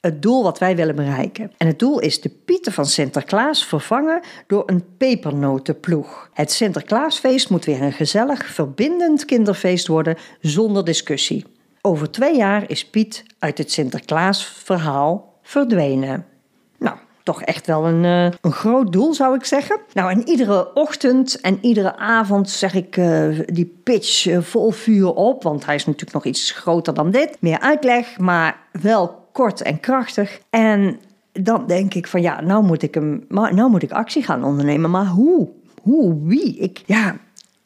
Het 0.00 0.22
doel 0.22 0.42
wat 0.42 0.58
wij 0.58 0.76
willen 0.76 0.94
bereiken. 0.94 1.52
En 1.56 1.66
het 1.66 1.78
doel 1.78 1.98
is 1.98 2.20
de 2.20 2.28
Pieten 2.28 2.72
van 2.72 2.86
Sinterklaas 2.86 3.66
vervangen 3.66 4.20
door 4.46 4.62
een 4.66 4.84
pepernotenploeg. 4.96 6.30
Het 6.32 6.52
Sinterklaasfeest 6.52 7.50
moet 7.50 7.64
weer 7.64 7.82
een 7.82 7.92
gezellig, 7.92 8.46
verbindend 8.46 9.24
kinderfeest 9.24 9.86
worden 9.86 10.16
zonder 10.40 10.84
discussie. 10.84 11.44
Over 11.80 12.10
twee 12.10 12.36
jaar 12.36 12.70
is 12.70 12.86
Piet 12.86 13.24
uit 13.38 13.58
het 13.58 13.72
Sinterklaasverhaal 13.72 15.31
verdwenen. 15.52 16.26
Nou, 16.78 16.96
toch 17.22 17.42
echt 17.42 17.66
wel 17.66 17.86
een, 17.86 18.04
uh, 18.04 18.38
een 18.40 18.52
groot 18.52 18.92
doel, 18.92 19.14
zou 19.14 19.34
ik 19.34 19.44
zeggen. 19.44 19.80
Nou, 19.92 20.10
en 20.10 20.28
iedere 20.28 20.74
ochtend 20.74 21.40
en 21.40 21.58
iedere 21.60 21.96
avond 21.96 22.50
zeg 22.50 22.74
ik 22.74 22.96
uh, 22.96 23.40
die 23.46 23.80
pitch 23.84 24.26
uh, 24.26 24.40
vol 24.40 24.70
vuur 24.70 25.14
op. 25.14 25.42
Want 25.42 25.66
hij 25.66 25.74
is 25.74 25.86
natuurlijk 25.86 26.12
nog 26.12 26.24
iets 26.24 26.50
groter 26.50 26.94
dan 26.94 27.10
dit. 27.10 27.36
Meer 27.40 27.60
uitleg, 27.60 28.18
maar 28.18 28.56
wel 28.82 29.28
kort 29.32 29.62
en 29.62 29.80
krachtig. 29.80 30.40
En 30.50 30.98
dan 31.32 31.66
denk 31.66 31.94
ik 31.94 32.06
van 32.06 32.22
ja, 32.22 32.40
nou 32.40 32.64
moet 32.64 32.82
ik, 32.82 32.94
hem, 32.94 33.24
nou 33.28 33.70
moet 33.70 33.82
ik 33.82 33.92
actie 33.92 34.22
gaan 34.22 34.44
ondernemen. 34.44 34.90
Maar 34.90 35.06
hoe? 35.06 35.48
Hoe? 35.82 36.26
Wie? 36.26 36.56
Ik, 36.56 36.82
ja, 36.86 37.16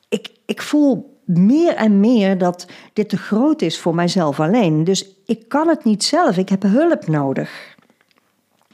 ik, 0.08 0.30
ik 0.46 0.62
voel 0.62 1.20
meer 1.24 1.74
en 1.74 2.00
meer 2.00 2.38
dat 2.38 2.66
dit 2.92 3.08
te 3.08 3.16
groot 3.16 3.62
is 3.62 3.78
voor 3.78 3.94
mijzelf 3.94 4.40
alleen. 4.40 4.84
Dus 4.84 5.08
ik 5.26 5.48
kan 5.48 5.68
het 5.68 5.84
niet 5.84 6.04
zelf, 6.04 6.36
ik 6.36 6.48
heb 6.48 6.62
hulp 6.62 7.06
nodig. 7.06 7.75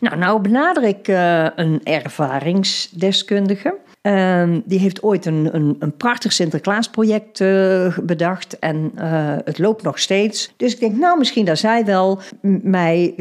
Nou, 0.03 0.17
nou 0.17 0.41
benader 0.41 0.83
ik 0.83 1.09
uh, 1.09 1.47
een 1.57 1.81
ervaringsdeskundige. 1.83 3.79
Uh, 4.03 4.57
die 4.65 4.79
heeft 4.79 5.03
ooit 5.03 5.27
een, 5.27 5.55
een, 5.55 5.77
een 5.79 5.97
prachtig 5.97 6.33
Sinterklaasproject 6.33 7.41
uh, 7.41 7.99
bedacht 7.99 8.59
en 8.59 8.93
uh, 8.95 9.37
het 9.45 9.59
loopt 9.59 9.83
nog 9.83 9.99
steeds. 9.99 10.53
Dus 10.57 10.73
ik 10.75 10.81
denk, 10.81 10.97
nou, 10.97 11.19
misschien 11.19 11.45
dat 11.45 11.59
zij 11.59 11.85
wel 11.85 12.21
mij 12.63 13.15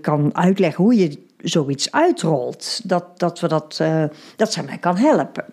kan 0.00 0.36
uitleggen 0.36 0.84
hoe 0.84 0.96
je 0.96 1.18
zoiets 1.38 1.92
uitrolt. 1.92 2.80
Dat, 2.84 3.18
dat, 3.18 3.40
we 3.40 3.48
dat, 3.48 3.82
dat 4.36 4.52
zij 4.52 4.62
mij 4.62 4.78
kan 4.78 4.96
helpen. 4.96 5.44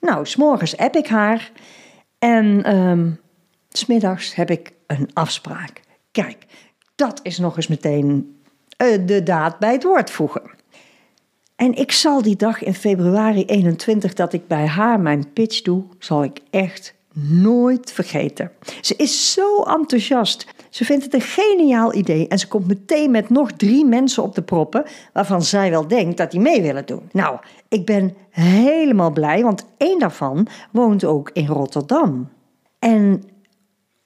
Nou, 0.00 0.26
s'morgens 0.26 0.76
app 0.76 0.96
ik 0.96 1.06
haar 1.06 1.50
en 2.18 2.76
um, 2.76 3.20
smiddags 3.68 4.34
heb 4.34 4.50
ik 4.50 4.72
een 4.86 5.10
afspraak. 5.12 5.80
Kijk, 6.10 6.46
dat 6.94 7.20
is 7.22 7.38
nog 7.38 7.56
eens 7.56 7.68
meteen 7.68 8.34
de 9.04 9.22
daad 9.22 9.58
bij 9.58 9.72
het 9.72 9.84
woord 9.84 10.10
voegen. 10.10 10.42
En 11.56 11.74
ik 11.74 11.92
zal 11.92 12.22
die 12.22 12.36
dag 12.36 12.62
in 12.62 12.74
februari 12.74 13.44
21 13.44 14.14
dat 14.14 14.32
ik 14.32 14.46
bij 14.46 14.66
haar 14.66 15.00
mijn 15.00 15.32
pitch 15.32 15.62
doe, 15.62 15.84
zal 15.98 16.24
ik 16.24 16.40
echt 16.50 16.94
nooit 17.14 17.92
vergeten. 17.92 18.50
Ze 18.80 18.96
is 18.96 19.32
zo 19.32 19.62
enthousiast. 19.62 20.46
Ze 20.70 20.84
vindt 20.84 21.04
het 21.04 21.14
een 21.14 21.20
geniaal 21.20 21.94
idee 21.94 22.28
en 22.28 22.38
ze 22.38 22.48
komt 22.48 22.66
meteen 22.66 23.10
met 23.10 23.30
nog 23.30 23.52
drie 23.52 23.84
mensen 23.84 24.22
op 24.22 24.34
de 24.34 24.42
proppen 24.42 24.84
waarvan 25.12 25.42
zij 25.42 25.70
wel 25.70 25.88
denkt 25.88 26.16
dat 26.16 26.30
die 26.30 26.40
mee 26.40 26.62
willen 26.62 26.86
doen. 26.86 27.08
Nou, 27.12 27.38
ik 27.68 27.86
ben 27.86 28.14
helemaal 28.30 29.10
blij, 29.10 29.42
want 29.42 29.66
één 29.76 29.98
daarvan 29.98 30.48
woont 30.70 31.04
ook 31.04 31.30
in 31.32 31.46
Rotterdam. 31.46 32.28
En 32.78 33.22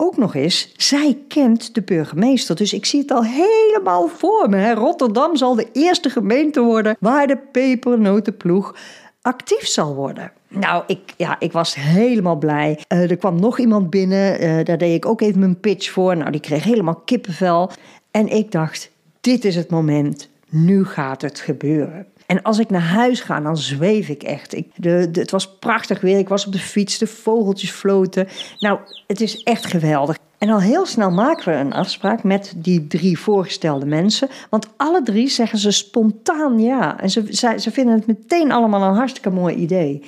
ook 0.00 0.17
nog 0.17 0.35
eens, 0.35 0.73
zij 0.76 1.19
kent 1.28 1.75
de 1.75 1.83
burgemeester. 1.83 2.57
Dus 2.57 2.73
ik 2.73 2.85
zie 2.85 3.00
het 3.00 3.11
al 3.11 3.25
helemaal 3.25 4.09
voor 4.09 4.49
me. 4.49 4.75
Rotterdam 4.75 5.37
zal 5.37 5.55
de 5.55 5.69
eerste 5.73 6.11
gemeente 6.11 6.61
worden 6.61 6.97
waar 7.00 7.26
de 7.26 7.37
pepernotenploeg 7.37 8.76
actief 9.23 9.67
zal 9.67 9.95
worden. 9.95 10.33
Nou, 10.49 10.83
ik, 10.87 11.14
ja, 11.17 11.37
ik 11.38 11.52
was 11.52 11.75
helemaal 11.75 12.37
blij. 12.37 12.78
Uh, 12.88 13.11
er 13.11 13.17
kwam 13.17 13.40
nog 13.40 13.59
iemand 13.59 13.90
binnen, 13.90 14.45
uh, 14.45 14.64
daar 14.64 14.78
deed 14.78 14.95
ik 14.95 15.07
ook 15.07 15.21
even 15.21 15.40
mijn 15.40 15.61
pitch 15.61 15.90
voor. 15.90 16.17
Nou, 16.17 16.31
die 16.31 16.40
kreeg 16.40 16.64
helemaal 16.64 17.02
kippenvel. 17.05 17.71
En 18.11 18.28
ik 18.28 18.52
dacht, 18.52 18.90
dit 19.21 19.45
is 19.45 19.57
het 19.57 19.71
moment, 19.71 20.28
nu 20.49 20.85
gaat 20.85 21.23
het 21.23 21.40
gebeuren. 21.40 22.07
En 22.28 22.42
als 22.42 22.58
ik 22.58 22.70
naar 22.70 22.80
huis 22.80 23.20
ga, 23.20 23.40
dan 23.40 23.56
zweef 23.56 24.08
ik 24.08 24.23
echt. 24.23 24.54
Ik, 24.54 24.66
de, 24.76 25.08
het 25.12 25.30
was 25.30 25.58
prachtig 25.58 26.00
weer. 26.00 26.18
Ik 26.18 26.28
was 26.28 26.47
op 26.47 26.52
de 26.52 26.58
fiets, 26.58 26.99
de 26.99 27.06
vogeltjes 27.06 27.70
floten. 27.70 28.28
Nou, 28.58 28.78
het 29.06 29.20
is 29.20 29.42
echt 29.42 29.66
geweldig. 29.66 30.18
En 30.38 30.50
al 30.50 30.61
heel 30.61 30.87
snel 30.87 31.11
maken 31.11 31.52
we 31.52 31.58
een 31.58 31.73
afspraak 31.73 32.23
met 32.23 32.52
die 32.56 32.87
drie 32.87 33.18
voorgestelde 33.18 33.87
mensen. 33.87 34.28
Want 34.50 34.68
alle 34.76 35.02
drie 35.02 35.28
zeggen 35.28 35.58
ze 35.58 35.70
spontaan 35.70 36.61
ja. 36.61 37.00
En 37.00 37.11
ze, 37.11 37.25
ze, 37.30 37.54
ze 37.58 37.70
vinden 37.70 37.94
het 37.94 38.06
meteen 38.06 38.52
allemaal 38.52 38.82
een 38.82 38.97
hartstikke 38.97 39.30
mooi 39.30 39.54
idee. 39.54 40.02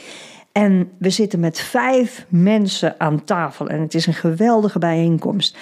En 0.52 0.90
we 0.98 1.10
zitten 1.10 1.40
met 1.40 1.58
vijf 1.58 2.26
mensen 2.28 2.94
aan 2.98 3.24
tafel. 3.24 3.68
En 3.68 3.80
het 3.80 3.94
is 3.94 4.06
een 4.06 4.14
geweldige 4.14 4.78
bijeenkomst. 4.78 5.56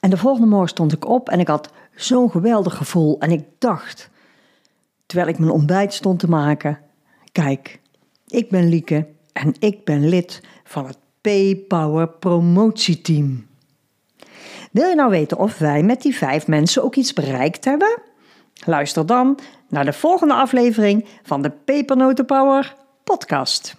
En 0.00 0.10
de 0.10 0.16
volgende 0.16 0.48
morgen 0.48 0.68
stond 0.68 0.92
ik 0.92 1.08
op 1.08 1.28
en 1.28 1.40
ik 1.40 1.48
had 1.48 1.70
zo'n 1.94 2.30
geweldig 2.30 2.76
gevoel. 2.76 3.18
En 3.18 3.30
ik 3.30 3.44
dacht, 3.58 4.10
terwijl 5.06 5.28
ik 5.28 5.38
mijn 5.38 5.50
ontbijt 5.50 5.94
stond 5.94 6.18
te 6.18 6.28
maken: 6.28 6.78
Kijk, 7.32 7.80
ik 8.26 8.50
ben 8.50 8.68
Lieke 8.68 9.06
en 9.32 9.54
ik 9.58 9.84
ben 9.84 10.08
lid 10.08 10.40
van 10.64 10.86
het 10.86 10.98
P-Power 11.20 12.08
promotieteam. 12.08 13.46
Wil 14.70 14.88
je 14.88 14.94
nou 14.94 15.10
weten 15.10 15.38
of 15.38 15.58
wij 15.58 15.82
met 15.82 16.02
die 16.02 16.16
vijf 16.16 16.46
mensen 16.46 16.82
ook 16.82 16.96
iets 16.96 17.12
bereikt 17.12 17.64
hebben? 17.64 17.98
Luister 18.64 19.06
dan 19.06 19.38
naar 19.68 19.84
de 19.84 19.92
volgende 19.92 20.34
aflevering 20.34 21.04
van 21.22 21.42
de 21.42 21.50
Pepernotenpower 21.50 22.74
podcast. 23.04 23.76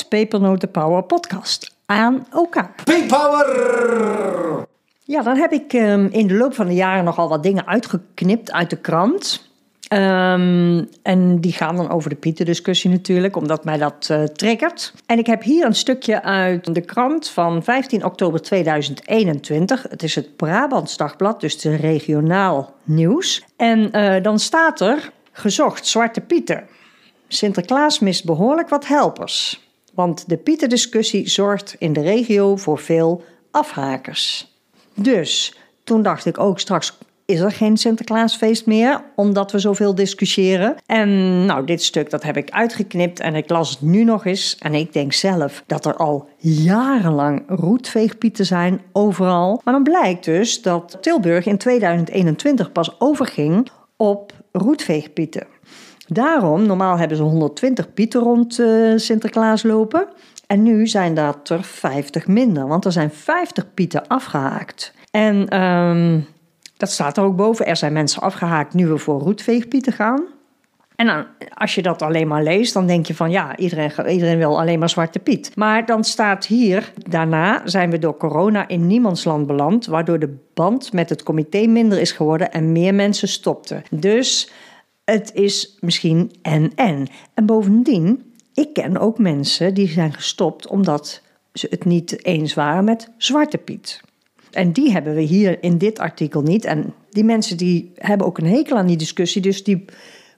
pepernotenpowerpodcast 0.09 1.75
aan 1.87 2.27
elkaar. 2.33 2.75
P-Power! 2.85 4.67
Ja, 5.05 5.23
dan 5.23 5.37
heb 5.37 5.53
ik 5.53 5.73
um, 5.73 6.09
in 6.11 6.27
de 6.27 6.35
loop 6.35 6.55
van 6.55 6.67
de 6.67 6.75
jaren 6.75 7.05
nogal 7.05 7.29
wat 7.29 7.43
dingen 7.43 7.67
uitgeknipt 7.67 8.53
uit 8.53 8.71
de 8.71 8.77
krant. 8.77 9.49
Um, 9.93 10.89
en 11.03 11.41
die 11.41 11.53
gaan 11.53 11.77
dan 11.77 11.91
over 11.91 12.11
de 12.11 12.17
Pieter-discussie 12.17 12.91
natuurlijk, 12.91 13.37
omdat 13.37 13.65
mij 13.65 13.79
dat 13.79 14.09
uh, 14.11 14.23
triggert. 14.23 14.93
En 15.07 15.19
ik 15.19 15.27
heb 15.27 15.43
hier 15.43 15.67
een 15.67 15.75
stukje 15.75 16.23
uit 16.23 16.75
de 16.75 16.81
krant 16.81 17.29
van 17.29 17.63
15 17.63 18.05
oktober 18.05 18.43
2021. 18.43 19.87
Het 19.89 20.03
is 20.03 20.15
het 20.15 20.37
Brabants 20.37 20.97
Dagblad, 20.97 21.41
dus 21.41 21.61
de 21.61 21.77
regionaal 21.77 22.75
nieuws. 22.85 23.45
En 23.57 23.97
uh, 23.97 24.23
dan 24.23 24.39
staat 24.39 24.81
er 24.81 25.13
gezocht 25.33 25.87
Zwarte 25.87 26.21
Pieter. 26.21 26.65
Sinterklaas 27.33 27.99
mist 27.99 28.25
behoorlijk 28.25 28.69
wat 28.69 28.87
helpers. 28.87 29.61
Want 29.95 30.29
de 30.29 30.37
Pieter-discussie 30.37 31.29
zorgt 31.29 31.77
in 31.79 31.93
de 31.93 32.01
regio 32.01 32.57
voor 32.57 32.79
veel 32.79 33.25
afhakers. 33.51 34.55
Dus 34.95 35.57
toen 35.85 36.03
dacht 36.03 36.27
ik 36.27 36.39
ook 36.39 36.61
straks 36.61 36.99
is 37.31 37.41
er 37.41 37.53
geen 37.53 37.77
Sinterklaasfeest 37.77 38.67
meer, 38.67 39.05
omdat 39.17 39.53
we 39.53 39.59
zoveel 39.59 39.95
discussiëren. 39.95 40.77
En 40.87 41.45
nou, 41.47 41.65
dit 41.65 41.83
stuk 41.83 42.11
dat 42.11 42.23
heb 42.23 42.37
ik 42.37 42.51
uitgeknipt 42.51 43.21
en 43.21 43.35
ik 43.35 43.51
las 43.51 43.71
het 43.71 43.81
nu 43.81 44.05
nog 44.05 44.27
eens. 44.27 44.57
En 44.59 44.75
ik 44.75 44.93
denk 44.93 45.13
zelf 45.13 45.63
dat 45.67 45.87
er 45.87 45.97
al 45.97 46.29
jarenlang 46.37 47.43
roetveegpieten 47.49 48.47
zijn, 48.47 48.81
overal. 48.93 49.61
Maar 49.65 49.75
dan 49.75 49.83
blijkt 49.83 50.25
dus 50.25 50.63
dat 50.63 50.99
Tilburg 51.01 51.47
in 51.47 51.59
2021 51.59 52.73
pas 52.73 53.01
overging 53.01 53.69
op 53.97 54.33
roetveegpieten. 54.53 55.47
Daarom, 56.13 56.67
normaal 56.67 56.99
hebben 56.99 57.17
ze 57.17 57.23
120 57.23 57.95
pieten 57.95 58.21
rond 58.21 58.59
uh, 58.59 58.93
Sinterklaas 58.97 59.63
lopen. 59.63 60.09
En 60.47 60.63
nu 60.63 60.87
zijn 60.87 61.15
dat 61.15 61.49
er 61.49 61.65
50 61.65 62.27
minder, 62.27 62.67
want 62.67 62.85
er 62.85 62.93
zijn 62.93 63.11
50 63.11 63.75
pieten 63.75 64.07
afgehaakt. 64.07 64.95
En 65.11 65.63
um, 65.63 66.27
dat 66.77 66.91
staat 66.91 67.17
er 67.17 67.23
ook 67.25 67.37
boven. 67.37 67.67
Er 67.67 67.77
zijn 67.77 67.93
mensen 67.93 68.23
afgehaakt 68.23 68.75
nu 68.75 68.87
we 68.87 68.99
voor 68.99 69.21
roetveegpieten 69.21 69.93
gaan. 69.93 70.23
En 70.97 71.27
als 71.55 71.75
je 71.75 71.83
dat 71.83 72.03
alleen 72.03 72.29
maar 72.29 72.43
leest, 72.43 72.75
dan 72.75 72.87
denk 72.87 73.07
je 73.07 73.15
van 73.15 73.31
ja, 73.31 73.57
iedereen, 73.57 73.93
iedereen 74.09 74.39
wil 74.39 74.61
alleen 74.61 74.79
maar 74.79 74.89
Zwarte 74.89 75.19
Piet. 75.19 75.53
Maar 75.57 75.87
dan 75.87 76.05
staat 76.05 76.47
hier, 76.47 76.93
daarna 77.09 77.63
zijn 77.65 77.91
we 77.91 77.99
door 77.99 78.17
corona 78.17 78.69
in 78.69 78.87
niemandsland 78.87 79.47
beland, 79.47 79.87
waardoor 79.87 80.19
de 80.19 80.37
band 80.55 80.93
met 80.93 81.09
het 81.09 81.23
comité 81.23 81.67
minder 81.67 82.01
is 82.01 82.13
geworden 82.13 82.53
en 82.53 82.73
meer 82.73 82.95
mensen 82.95 83.29
stopten. 83.29 83.83
Dus 83.91 84.51
het 85.11 85.31
is 85.35 85.77
misschien 85.81 86.31
en-en. 86.43 87.09
En 87.35 87.47
bovendien, 87.47 88.33
ik 88.55 88.73
ken 88.73 88.99
ook 88.99 89.19
mensen 89.19 89.75
die 89.75 89.89
zijn 89.89 90.13
gestopt 90.13 90.67
omdat 90.67 91.23
ze 91.53 91.67
het 91.71 91.85
niet 91.85 92.25
eens 92.25 92.55
waren 92.55 92.85
met 92.85 93.11
Zwarte 93.17 93.59
Piet. 93.59 94.01
En 94.51 94.73
die 94.73 94.93
hebben 94.93 95.15
we 95.15 95.21
hier 95.21 95.63
in 95.63 95.79
dit 95.79 95.99
artikel 95.99 96.43
niet. 96.43 96.65
En 96.65 96.95
die 97.11 97.25
mensen 97.25 97.57
die 97.57 97.93
hebben 97.95 98.27
ook 98.27 98.39
een 98.39 98.47
hekel 98.47 98.77
aan 98.77 98.87
die 98.87 98.97
discussie, 98.97 99.43
dus 99.43 99.65
die 99.65 99.85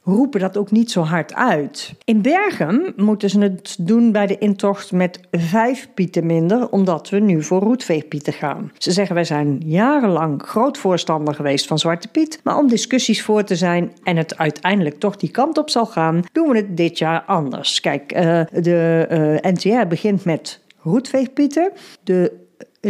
roepen 0.02 0.40
dat 0.40 0.56
ook 0.56 0.70
niet 0.70 0.90
zo 0.90 1.00
hard 1.00 1.34
uit. 1.34 1.94
In 2.04 2.22
Bergen 2.22 2.92
moeten 2.96 3.30
ze 3.30 3.40
het 3.40 3.76
doen 3.80 4.12
bij 4.12 4.26
de 4.26 4.38
intocht 4.38 4.92
met 4.92 5.20
vijf 5.30 5.88
pieten 5.94 6.26
minder, 6.26 6.68
omdat 6.68 7.08
we 7.08 7.18
nu 7.18 7.42
voor 7.42 7.60
roetveegpieten 7.60 8.32
gaan. 8.32 8.72
Ze 8.78 8.92
zeggen 8.92 9.14
wij 9.14 9.24
zijn 9.24 9.62
jarenlang 9.64 10.42
groot 10.42 10.78
voorstander 10.78 11.34
geweest 11.34 11.66
van 11.66 11.78
Zwarte 11.78 12.08
Piet, 12.08 12.40
maar 12.44 12.58
om 12.58 12.68
discussies 12.68 13.22
voor 13.22 13.44
te 13.44 13.56
zijn 13.56 13.92
en 14.02 14.16
het 14.16 14.38
uiteindelijk 14.38 14.98
toch 14.98 15.16
die 15.16 15.30
kant 15.30 15.58
op 15.58 15.70
zal 15.70 15.86
gaan, 15.86 16.22
doen 16.32 16.48
we 16.48 16.56
het 16.56 16.76
dit 16.76 16.98
jaar 16.98 17.22
anders. 17.26 17.80
Kijk, 17.80 18.14
uh, 18.16 18.20
de 18.52 19.06
uh, 19.10 19.44
eh, 19.44 19.54
NTR 19.54 19.86
begint 19.88 20.24
met 20.24 20.60
roetveegpieten. 20.82 21.72
De 22.02 22.40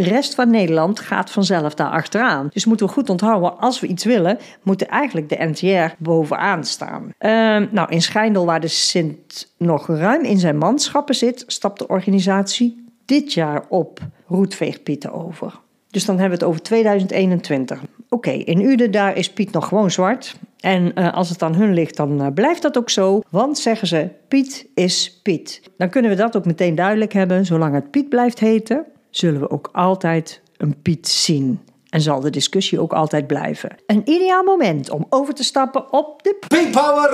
rest 0.01 0.35
van 0.35 0.49
Nederland 0.49 0.99
gaat 0.99 1.31
vanzelf 1.31 1.73
daar 1.73 1.89
achteraan. 1.89 2.49
Dus 2.53 2.65
moeten 2.65 2.85
we 2.85 2.91
goed 2.91 3.09
onthouden, 3.09 3.59
als 3.59 3.79
we 3.79 3.87
iets 3.87 4.03
willen, 4.03 4.37
moet 4.63 4.85
eigenlijk 4.85 5.29
de 5.29 5.45
NTR 5.45 5.95
bovenaan 5.97 6.63
staan. 6.63 7.03
Uh, 7.03 7.29
nou, 7.71 7.89
in 7.89 8.01
Schijndel, 8.01 8.45
waar 8.45 8.59
de 8.59 8.67
Sint 8.67 9.53
nog 9.57 9.87
ruim 9.87 10.23
in 10.23 10.37
zijn 10.37 10.57
manschappen 10.57 11.15
zit, 11.15 11.43
stapt 11.47 11.79
de 11.79 11.87
organisatie 11.87 12.85
dit 13.05 13.33
jaar 13.33 13.63
op 13.69 13.99
roetveegpieten 14.27 15.11
over. 15.11 15.61
Dus 15.89 16.05
dan 16.05 16.19
hebben 16.19 16.39
we 16.39 16.45
het 16.45 16.53
over 16.53 16.63
2021. 16.63 17.81
Oké, 18.09 18.31
in 18.31 18.61
Uden 18.61 18.91
daar 18.91 19.17
is 19.17 19.33
Piet 19.33 19.51
nog 19.51 19.67
gewoon 19.67 19.91
zwart. 19.91 20.35
En 20.59 20.91
uh, 20.95 21.13
als 21.13 21.29
het 21.29 21.41
aan 21.41 21.55
hun 21.55 21.73
ligt, 21.73 21.95
dan 21.95 22.21
uh, 22.21 22.27
blijft 22.33 22.61
dat 22.61 22.77
ook 22.77 22.89
zo. 22.89 23.21
Want 23.29 23.57
zeggen 23.57 23.87
ze, 23.87 24.09
Piet 24.27 24.67
is 24.73 25.19
Piet. 25.23 25.61
Dan 25.77 25.89
kunnen 25.89 26.11
we 26.11 26.17
dat 26.17 26.37
ook 26.37 26.45
meteen 26.45 26.75
duidelijk 26.75 27.13
hebben. 27.13 27.45
Zolang 27.45 27.73
het 27.73 27.91
Piet 27.91 28.09
blijft 28.09 28.39
heten, 28.39 28.85
zullen 29.15 29.39
we 29.39 29.49
ook 29.49 29.69
altijd 29.71 30.41
een 30.57 30.81
Piet 30.81 31.07
zien. 31.07 31.59
En 31.89 32.01
zal 32.01 32.19
de 32.19 32.29
discussie 32.29 32.79
ook 32.79 32.93
altijd 32.93 33.27
blijven. 33.27 33.75
Een 33.85 34.09
ideaal 34.09 34.43
moment 34.43 34.89
om 34.89 35.05
over 35.09 35.33
te 35.33 35.43
stappen 35.43 35.93
op 35.93 36.23
de 36.23 36.35
P-Power! 36.47 37.11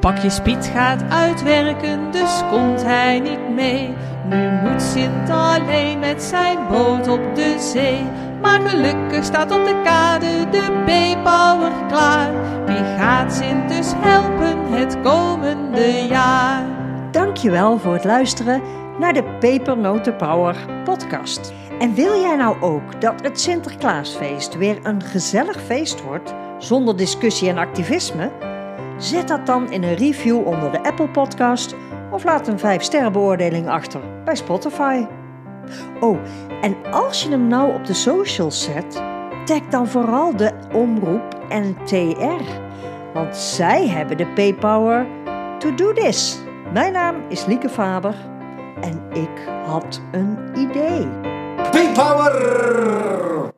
Pakjes 0.00 0.40
Piet 0.40 0.70
gaat 0.72 1.02
uitwerken, 1.08 2.10
dus 2.10 2.42
komt 2.50 2.82
hij 2.82 3.20
niet 3.20 3.48
mee. 3.54 3.94
Nu 4.28 4.50
moet 4.50 4.82
Sint 4.82 5.30
alleen 5.30 5.98
met 5.98 6.22
zijn 6.22 6.58
boot 6.68 7.08
op 7.08 7.34
de 7.34 7.56
zee. 7.72 8.02
Maar 8.42 8.60
gelukkig 8.60 9.24
staat 9.24 9.50
op 9.50 9.64
de 9.64 9.80
kade 9.84 10.48
de 10.50 10.82
P-Power 10.84 11.72
klaar. 11.88 12.32
Die 12.66 12.96
gaat 12.98 13.32
Sint 13.32 13.68
dus 13.68 13.92
helpen 13.96 14.72
het 14.72 15.00
komende 15.00 16.06
jaar. 16.08 16.75
Dankjewel 17.16 17.78
voor 17.78 17.92
het 17.92 18.04
luisteren 18.04 18.62
naar 18.98 19.12
de 19.12 19.24
Pepernoten 19.24 20.16
Power 20.16 20.56
podcast. 20.84 21.52
En 21.78 21.94
wil 21.94 22.20
jij 22.20 22.36
nou 22.36 22.60
ook 22.60 23.00
dat 23.00 23.22
het 23.22 23.40
Sinterklaasfeest 23.40 24.56
weer 24.56 24.78
een 24.82 25.02
gezellig 25.02 25.60
feest 25.62 26.02
wordt, 26.02 26.34
zonder 26.58 26.96
discussie 26.96 27.48
en 27.48 27.58
activisme? 27.58 28.30
Zet 28.98 29.28
dat 29.28 29.46
dan 29.46 29.72
in 29.72 29.82
een 29.82 29.94
review 29.94 30.46
onder 30.46 30.72
de 30.72 30.82
Apple 30.82 31.08
podcast 31.08 31.74
of 32.12 32.24
laat 32.24 32.48
een 32.48 32.58
5 32.58 32.82
sterren 32.82 33.12
beoordeling 33.12 33.68
achter 33.68 34.00
bij 34.24 34.34
Spotify. 34.34 35.06
Oh, 36.00 36.18
en 36.60 36.76
als 36.90 37.22
je 37.22 37.30
hem 37.30 37.46
nou 37.46 37.74
op 37.74 37.86
de 37.86 37.94
socials 37.94 38.64
zet, 38.64 39.02
tag 39.44 39.62
dan 39.70 39.88
vooral 39.88 40.36
de 40.36 40.52
omroep 40.72 41.38
NTR. 41.48 42.42
Want 43.12 43.36
zij 43.36 43.88
hebben 43.88 44.16
de 44.16 44.52
P-Power 44.52 45.06
to 45.58 45.74
do 45.74 45.92
this. 45.92 46.45
Mijn 46.72 46.92
naam 46.92 47.24
is 47.28 47.46
Lieke 47.46 47.68
Faber 47.68 48.14
en 48.80 49.06
ik 49.12 49.48
had 49.66 50.00
een 50.12 50.38
idee. 50.54 51.06
P-Power! 51.70 53.54